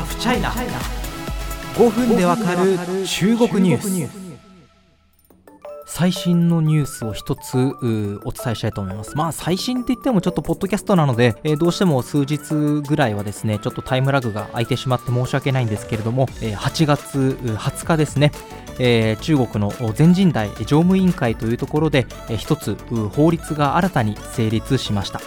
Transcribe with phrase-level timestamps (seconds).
[0.00, 0.50] ハフチャイナ
[1.76, 4.40] 5分でわかる中国ニュース。
[5.84, 7.58] 最新のニュースを一つ
[8.24, 9.14] お伝えしたいと思います。
[9.14, 18.32] まあ最新って言ってもちょっとポッドキャストなので、えー、どうしても数日ぐらいはですね、ちょっとタイムラグが空いてしまって申し訳ないんですけれども、えー、8月20日ですね、
[18.78, 22.74] えー、中国の全人代常務委員会というところで、えー、一つ
[23.10, 25.20] 法律が新たに成立しました、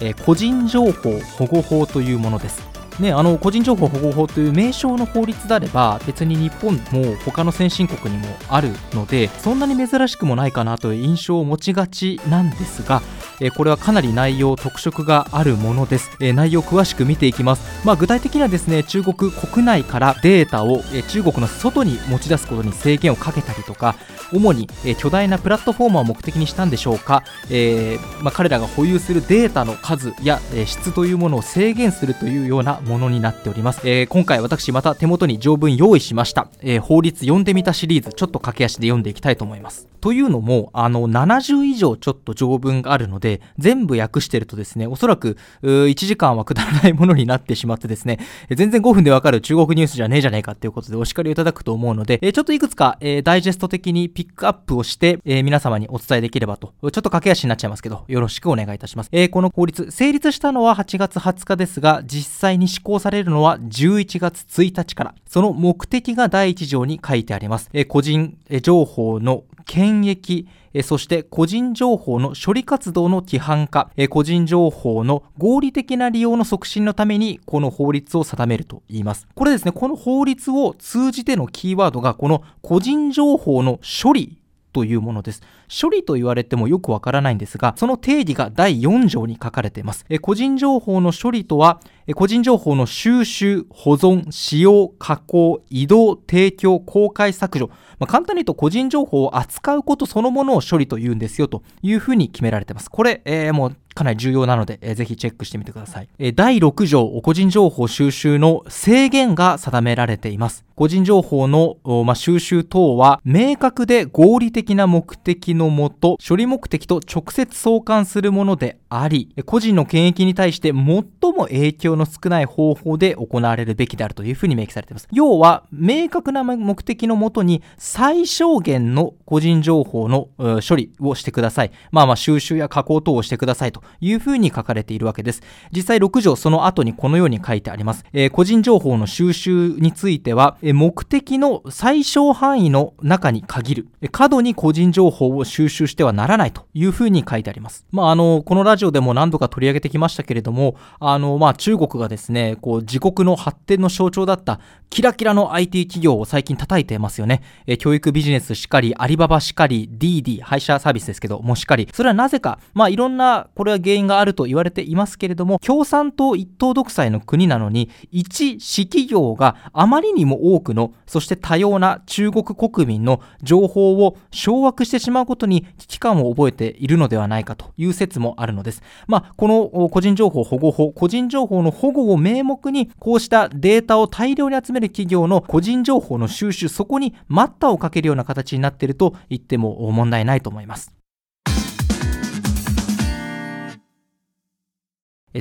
[0.00, 2.69] えー、個人情報保護法というものです
[3.00, 13.00] ね、あの個人情報保護法という名称の法律であれば別に日本も他の先進国にもあるのでそんなに珍しくもないかなという印象を持ちがちなんですが
[13.40, 23.96] えこれはかなり内容特色があるものです、え内容詳しく見ていきます、まあ、具体的にはですね中国国内からデータを、え中国の外に持ち出すことに制限をかけたりとか
[24.32, 39.88] 主に、え巨大なプラットフォーマーを目的にしたんでしょうか、えー、まあ、彼らが保有するデータの数や、え質というものを制限するというようなものになっております、えー、今回私また手元に条文用意しました、えー、法律読んでみたシリーズちょっと駆け足で読んでいきたいと思います。
[40.00, 48.18] というのもあの70以上ちょっと条文があるので全部訳してるとですねおそらく1時間はくだらないものになってしまってですね
[48.50, 56.72] 全然5分でわかる中国ニュースじゃねえじゃねえかっていうことでお叱りをいただくと思うので、えちょっといくつか、えダイジェスト的にピックアップをして、え皆様にお伝えできればと。
[56.80, 65.14] ちょっと駆け足になっちゃいますけどよろしくお願いいたします、えこの法律成立したのは8月20日ですが実際に施行されるのは11月1日から。
[65.26, 70.48] その目的が第1条に書いてあります、え個人情報の検疫
[70.82, 79.28] そして個人情報の処理活動の規範化、個人情報の合理的な利用の促進のためにこの法律を定めると言います。
[79.34, 84.38] これですね、この法律を通じてのキーワードがこの個人情報の処理
[84.72, 85.42] というものです。
[85.70, 90.04] 処理と言われてもよくわからないんですが、その定義が第4条に書かれています。
[90.08, 91.80] え個人情報の処理とは、
[92.14, 97.70] 個人情報の収集、保存、使用、加工、移動、提供、公開削除。
[97.98, 102.90] まあ、簡単に言うと個人情報を扱うことそのものを処理と言うんですよというふうに決められています。
[102.90, 106.08] これ、えー、もうかなり重要なので、えー、ぜひチェックしてみてください。
[106.18, 110.64] えー、第6条、個人情報収集の制限が定められています。
[110.76, 125.08] 個人情報の、まあ、収集等は、明確で合理的な目的のもと、処理目的と直接相関するものであり、個人の権益に対して最も影響の少ない方法で行われるべきであるというふうに明記されています。
[125.12, 130.28] 要は、明確な目的のもとに最小限の個人情報の
[130.68, 131.70] 処理をしてください。
[131.92, 135.42] まあまあ収集や加工等をしてくださいというふうに書かれているわけです。
[135.72, 138.04] 実際6条その後にこのように書いてあります。
[138.12, 143.88] えー、個人情報の収集については、目的の最小範囲の中に限る。
[144.10, 147.86] 過度に個人情報を収集してはならないというふうに書いてあります。
[147.92, 154.60] まああの、このラジオでも何度か取り上げてきましたけれども、あの、まあ中国がですね、こう自国の発展の象徴だった
[154.90, 157.42] キラキラの IT 企業を最近叩いてますよね。
[157.66, 161.88] え、教育ビジネスしかり、アリババしかり、DD、配車サービスですけどもしかり。
[161.92, 178.69] それはなぜか、まあいろんな、これは原因があると言われていますけれども、共産党一党独裁の国なのに、一私企業があまりにも多くの、そして多様な中国国民の情報を掌握してしまうことに危機感を覚えているのではないかという説もあるのです。
[178.70, 190.92] ですまあ、この個人情報保護法、個人情報の保護を名目に、こうしたデータを大量に集める企業の個人情報の収集、そこに待ったをかけるような形になっていると言っても問題ないと思います。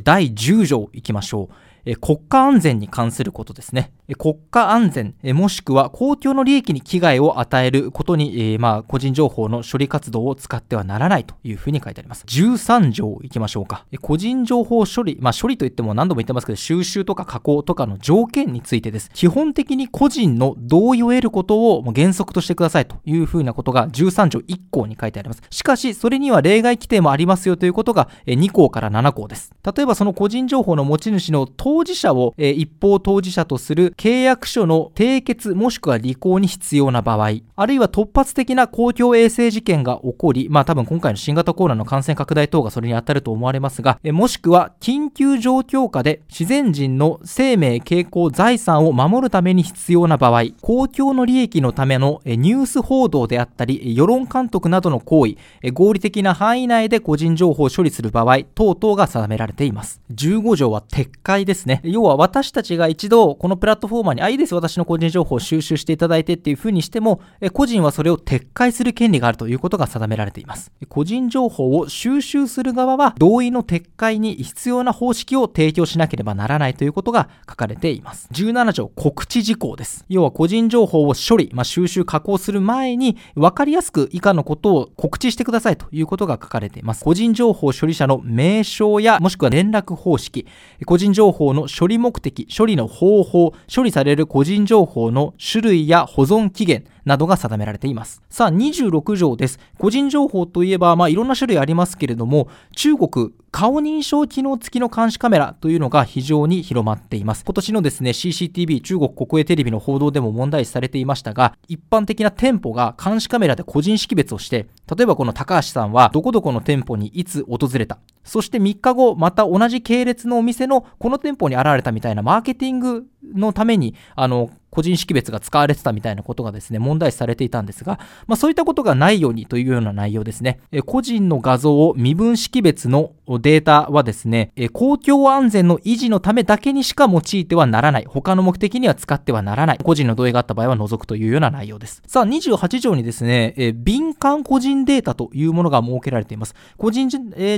[0.04, 1.69] 第10条いきましょう。
[2.02, 3.92] 国家安全に関することですね。
[4.18, 12.26] 国家安全、もしくは公共の利益に危害を与えることに、まあ、個人情報の処理活動を使ってはならないというふうに書いてあります。
[12.28, 13.86] 13条いきましょうか。
[14.02, 19.12] 個人情報処理、まあ、処理といっても何度も言ってますけど、収集とか加工とかの条件についてです。
[19.14, 25.44] 基本的に個人の同意を得ることを原則としてくださいというふうなことが13条1項に書いてあります。
[25.50, 29.54] しかし、それには例外規定もありますよということが2項から7項です。
[29.64, 55.36] 例えば、その個人情報の持ち主の当当事者を、え一方当事者とする契約書の締結もしくは履行に必要な場合、あるいは突発的な公共衛生事件が起こり、まあ多分今回の新型コロナの感染拡大等がそれに当たると思われますが、えもしくは緊急状況下で自然人の生命、傾向、財産を守るために必要な場合、公共の利益のためのニュース報道であったり、世論監督などの行為、
[55.72, 59.70] 合理的な範囲内で個人情報を処理する場合、等々が定められて。
[59.70, 60.02] います。
[60.14, 61.82] 15条は撤回ですですね。
[61.84, 67.22] 要は私たちが一度このプラットフォーマーに、あ、いいです、私の個人情報を収集していただいてっていう風にしても、
[67.54, 70.72] 個人はそれを撤回する権利があるということが定められています。
[70.88, 78.30] 個人情報を収集する側は同意の撤回に必要な方式を提供しなければならないということが書かれています。
[78.32, 80.06] 17条告知事項です。
[80.10, 87.04] 要は個人情報を処理、まあ、収集、加工する前に分かりやすく以下のことを告知してくださいということが書かれています。
[87.04, 90.48] 個人情報処理者の名称やもしくは連絡方式、
[90.86, 98.22] 個人情報の処理目的、処理の方法、処理される個人情報の種類や保存期限、などが定められています。
[98.30, 99.60] さあ、26条です。
[99.80, 107.44] 個人情報といえば、まあ、いろんな種類ありますけれども、中国、顔認証機能付きの監視カメラというのが非常に広まっています。
[107.44, 117.98] 今年のですね、CCTV 中国国営テレビの報道でも問題視されていましたが、一般的な店舗が監視カメラで個人識別をして、例えばこの高橋さんはどこどこの店舗にいつ訪れた。
[118.24, 130.60] そして3日後、また同じ系列のお店のこの店舗に現れたみたいなマーケティングのために、あの、個人識別が使われてたみたいなことがですね、問題視されていたんですが、まあそういったことがないようにというような内容ですね。
[130.72, 138.06] え個人の画像を身分識別のデータはですね、え公共安全の維持のためだけにしか用いてはならない。
[138.08, 139.80] 他の目的には使ってはならない。
[139.84, 142.02] 個人の同意があった場合は除くというような内容です。
[142.06, 146.54] さあ、28条にですね、え敏感個人データというものが設けられています。
[146.78, 147.10] 個人、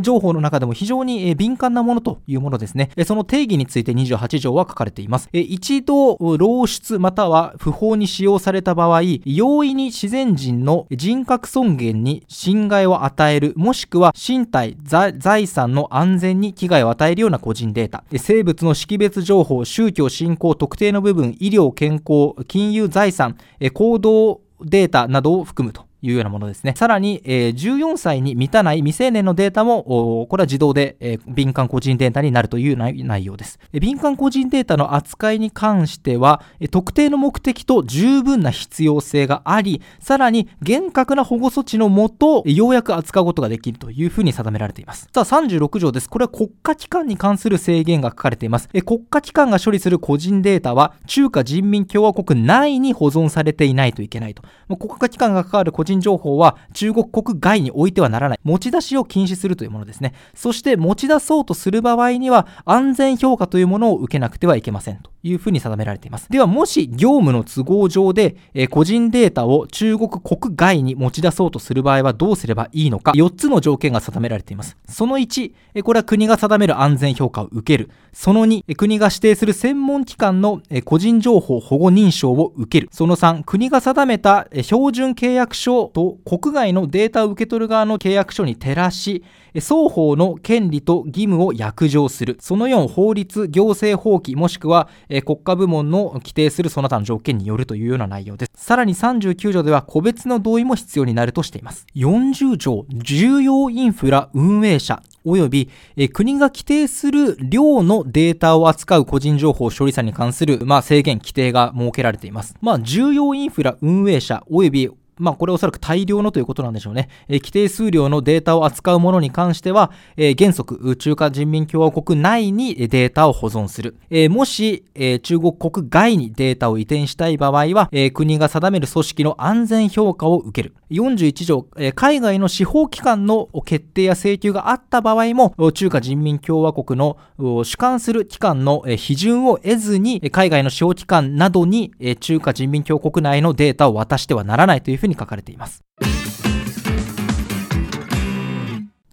[0.02, 2.90] 情報の中でも非常に、え敏感なものというものですね。
[2.96, 5.30] えその定義について28条は書かれています。
[5.54, 23.36] 一度、漏出または不法に使用された場合、容易に自然人の人格尊厳に侵害を与える、もしくは身体、財産の安全に危害を与えるような個人データ、生物の識別情報、宗教、信仰、特定の部分、医療、健康、金融、財産、
[23.74, 25.91] 行動データなどを含むと。
[26.02, 26.74] いうようなものですね。
[26.76, 29.84] さらに、えー、14歳に満たない未成年のデータも、
[30.30, 33.60] これは自動で、えー、敏感個人データになるという内容です。
[33.74, 45.10] 敏感個人データの扱いに関しては、特定の目的と十分な必要性があり、さらに厳格な保護措置のもと、ようやく扱うことができるというふうに定められています。
[45.14, 46.10] さあ、36条です。
[46.10, 48.70] これは国家機関に関する制限が書かれています。
[48.86, 54.44] 国家機関が処理する個人データは、中華人民共和国内に保存されていないといけないと。
[54.78, 58.40] 国家機関が関わる個人人情報は中国国外に置いてはならない。
[58.44, 60.14] 持ち出しを禁止するというものですね。
[60.34, 66.28] そして持ち出そうとする場合には安全評価というものを受けなくてはいけませんというふうに定められています。
[66.30, 74.78] ではもし業務の都合上で、え個人データを中国国外に持ち出そうとする場合はどうすればいいのか4つの条件が定められています。
[74.88, 77.90] その1、えこれは国が定める安全評価を受ける。
[78.14, 82.90] その2、国が指定する専門機関の個人情報保護認証を受ける。
[82.92, 89.24] その3、国が定めた標準契約書と国外のデータを受け取る側の契約書に照らし、
[89.56, 92.38] 双方の権利と義務を約定する。
[92.40, 94.90] その4、法律、行政法規、もしくは
[95.26, 98.52] 国家部門の規定するその他の条件によるというような内容です。
[98.56, 101.86] さらに39条では個別の同意も必要になるとしています。
[101.96, 105.70] 40条、重要インフラ運営者、及び、
[106.10, 112.56] 国が規定する量のデータを扱う個人情報処理者に関する、まあ、制限、規定が設けられています。
[112.62, 114.90] まあ、重要インフラ運営者及び
[115.22, 117.08] まあ、これおそらく大量のということなんでしょうね。
[117.28, 123.96] えー、規定数量のデータを扱うものに関しては、えー、原則、中華人民共和国内にデータを保存する。
[124.10, 130.74] えー、もし、え中国国外にデータを移転したい場合は、え国が定める組織の安全評価を受ける。
[130.90, 137.18] 41条、え海外の司法機関の決定や請求があった場合も、中華人民共和国の
[137.64, 145.84] 主管する機関の批准を得ずに、海外の司法機関などに中華人民共和国内のデータを渡してはならないというふうにに書かれています。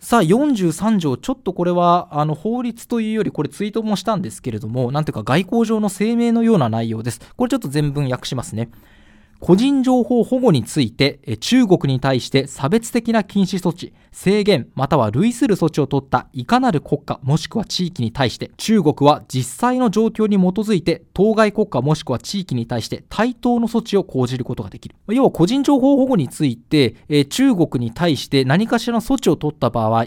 [0.08, 7.20] さあ、43条、ちょっとこれは、あの、法律というより、これツイートもしたんですけれども、なんていうか外交上の声明のような内容です。
[7.36, 8.70] これちょっと全文訳しますね。
[9.40, 24.96] 個人情報保護について中国に対して差別的な禁止措置、制限または類する措置を取ったいかなる国家もしくは地域に対して中国は実際の状況に基づいて当該国家もしくは地域に対して対等の措置を講じることができる。
[25.08, 30.06] 要は個人情報保護について中国に対して何かしらの措置を取った場合、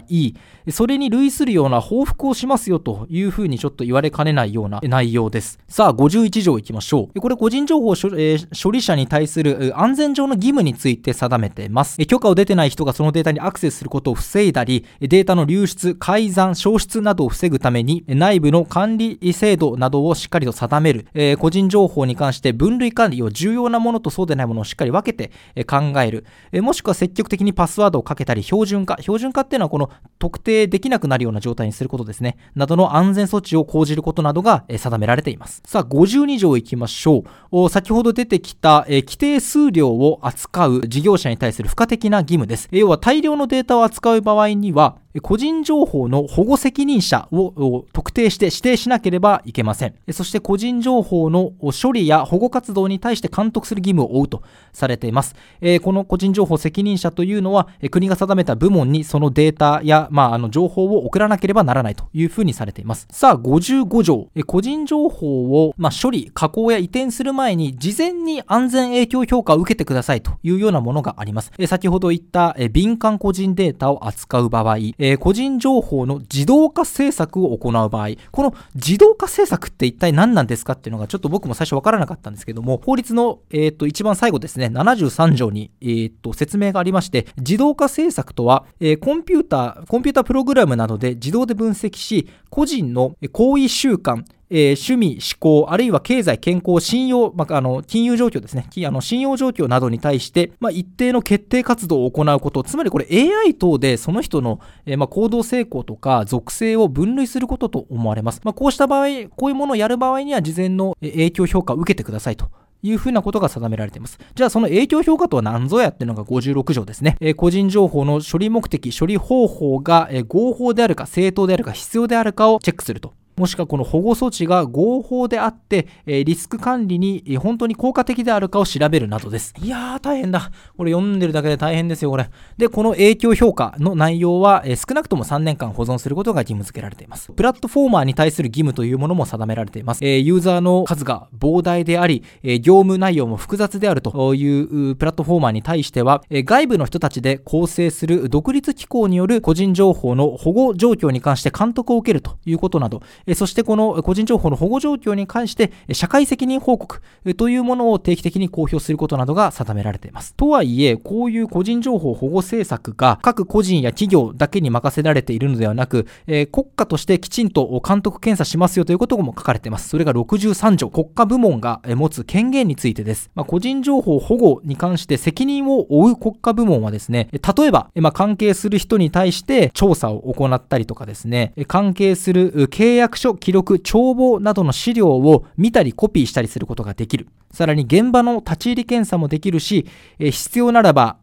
[0.70, 5.58] それに類するような報復をしますよというふうにちょっと言われかねないような内容です。
[5.68, 7.20] さあ、51条いきましょう。
[7.20, 12.04] これ個人情報処理者に対対する安全上の義務について定めています。
[12.06, 25.30] 許可を出てない人がそのデータにアクセスすることを防いだり、データの流出、改ざん、消失などを防ぐために、内部の管理制度などをしっかりと定める、えー、個人情報に関して分類管理を重要なものとそうでないものをしっかり分けて
[25.64, 35.62] 考える、えー、もしくは積極的にパスワードをかけたり標準化、標準化っていうのはこの特定できなくなるような状態にすることですね、などの安全措置を講じることなどが定められています。
[35.66, 37.68] さあ、52条いきましょう。
[37.68, 42.66] 先ほど出てきた、えー、規定数量を扱う事業者に対する付加的な義務です。
[42.72, 49.94] 要は大量のデータを扱う場合には、個人情報の保護責任者を特定して指定しなければいけません。
[50.10, 54.42] そして個人情報の処理や保護活動に対して監督する義務を負うと
[54.72, 55.34] されています。
[55.82, 63.06] この個人情報責任者というのは国が定めた部門にそのデータや、まあ、あの情報を送らなければならないというふうにされています。
[63.10, 64.28] さあ、55条。
[64.46, 71.52] 個人情報を、まあ、処理、加工や移転する前に事前に安全影響評価を受けてくださいというようなものがあります。
[71.66, 94.22] 先ほど言った敏感個人データを扱う場合、えー、個人情報の自動化政策を行う場合、この自動化政策って一体何なんですかっていうのがちょっと僕も最初わからなかったんですけども、法律の、えー、と一番最後ですね、73条に、えー、と説明がありまして、自動化政策とは、えー、コンピューター、コンピュータプログラムなどで自動で分析し、個人の行為習慣、
[94.54, 108.42] えー、趣味、思考、あるいは経済、健康、信用、まあ、あの金融状況ですね、あの信用状況などに対して、まあ、一定の決定活動を行うこと、つまりこれ AI 等でその人の、えー、まあ、行動成功とか属性を分類することと思われます。
[108.44, 112.50] まあ、こうした場合、こういうものをやる場合には事前の影響評価を受けてくださいと。
[112.84, 114.18] いうふうなことが定められています。
[114.34, 117.16] じゃあその影響評価とは何ぞやっていうのが56条ですね。
[117.20, 123.12] えー、個人情報の処理目的、処理方法が、えー、合法であるか、正当であるか、必要であるかをチェックすると。
[123.42, 129.52] もしくはこの保護措置が合法であって、えリスク管理に本当に効果的であるかを調べるなどです。
[129.60, 130.52] いやー、大変だ。
[130.76, 132.30] これ読んでるだけで大変ですよ、これ。
[132.56, 137.32] で、この影響評価の内容は、え少なくとも3年間保存することが義務付けられています。
[137.32, 140.04] プラットフォーマーに対する義務というものも定められています。
[140.04, 153.02] えユーザーの数が膨大であり、え業務内容も複雑であるというプラットフォーマーに対しては、え外部の人たちで構成する独立機構による個人情報の保護状況に関して監督を受けるということなど、
[153.34, 157.00] そしてこの個人情報の保護状況に関して社会責任報告
[157.36, 160.34] というものを定期的に公表することなどが定められています。
[160.34, 169.88] とはいえ、こういう個人情報保護政策が各個人や企業だけに任せられているのではなく、え、国家としてきちんと監督検査しますよということも書かれています。
[169.88, 173.30] それが63条、国家部門が持つ権限についてです。
[173.34, 187.28] まあ、個人情報保護に関して責任を負う国家部門はですね、例えば、まあ、関係する人に対して調査を行ったりとかですね、関係する契約書、記録、帳簿などの資料を見たりコピーしたりすることができる。
[187.52, 189.86] さらに現場の立ち入り検査もできるし、
[190.18, 191.16] 必要ならば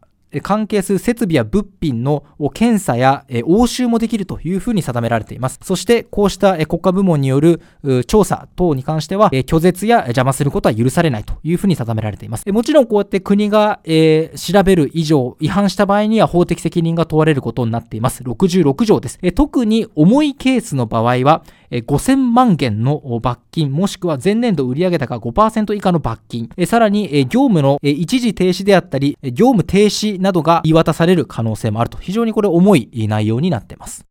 [0.43, 5.59] 関係する設備や物品の検査や押収もできるというふうに定められています。
[5.63, 7.61] そして、こうした国家部門による
[8.05, 12.47] 調査等に関しては、拒絶や邪魔することは許されないというふうに定められています。
[12.51, 13.79] もちろん、こうやって国が
[14.35, 18.21] 調べる以上、違反した場合には法的責任が問われることになっています。
[18.21, 19.17] 66条です。
[19.33, 21.41] 特に重いケースの場合は、
[21.71, 34.05] 5000万元の罰金、もしくは前年度売上高5%以下の罰金、さらに業務の一時停止であったり、業務停止などが言い渡される可能性もあると、非常にこれ重い内容になっています。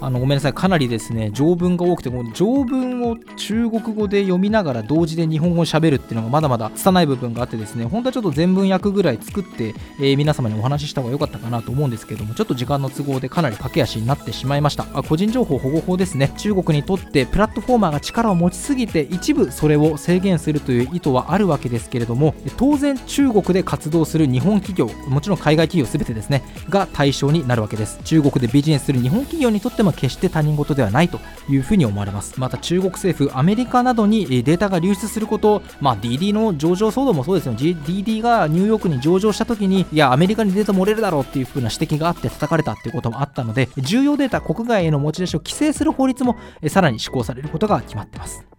[0.00, 3.07] あのごめんなさい、かなりですね、条文が多くて、も条文を
[3.48, 14.84] 中国語で読みながら同時で日本語を喋るっていうのがまだまだ拙い部分があってですね、本当はちょっと全文訳ぐらい作って、えー、皆様にお話しした方が良かったかなと思うんですけども、ちょっと時間の都合でかなり駆け足になってしまいました。
[14.92, 27.98] あ個人情報保護法ですね、中国にとってプラットフォーマーが力を持ちすぎて、一部それを制限するという意図はあるわけですけれども、当然中国で活動する日本企業、もちろん海外企業すべてですね、が対象になるわけです。
[28.04, 48.57] 中国でビジネスする日本企業にとっても決して他人事ではないというふうに思われますまた中国政府アメリカなどにデータが流出することまあ DD の上場騒動もそうですよ DD がニューヨークに上場した時にいやアメリカにデータ漏れるだろうっていう風な指摘があって叩かれたっていうこともあったので重要データ国外への持ち出しを規制する法律もさらに施行されることが決まってます。